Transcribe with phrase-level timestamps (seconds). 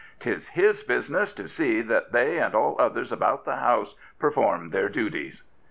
[0.19, 4.89] 'Tis his business to see that they and all others about the house perform their
[4.89, 5.43] duties."